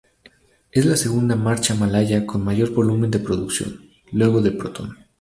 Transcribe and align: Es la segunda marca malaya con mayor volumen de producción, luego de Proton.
Es 0.71 0.83
la 0.87 0.95
segunda 0.95 1.35
marca 1.35 1.75
malaya 1.75 2.25
con 2.25 2.43
mayor 2.43 2.73
volumen 2.73 3.11
de 3.11 3.19
producción, 3.19 3.81
luego 4.11 4.41
de 4.41 4.51
Proton. 4.51 4.97